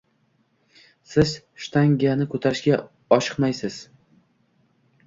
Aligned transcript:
Siz 1.09 1.33
shtangani 1.65 2.29
ko’tarishga 2.33 2.81
oshiqmaysiz. 3.21 3.81